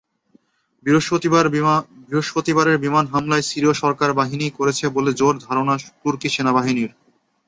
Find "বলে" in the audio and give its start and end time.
4.95-5.11